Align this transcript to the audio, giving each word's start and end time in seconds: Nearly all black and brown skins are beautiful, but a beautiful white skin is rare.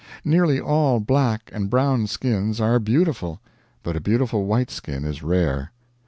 Nearly 0.25 0.59
all 0.59 0.99
black 0.99 1.51
and 1.53 1.69
brown 1.69 2.07
skins 2.07 2.59
are 2.59 2.79
beautiful, 2.79 3.39
but 3.83 3.95
a 3.95 3.99
beautiful 4.01 4.45
white 4.45 4.71
skin 4.71 5.05
is 5.05 5.21
rare. 5.21 5.71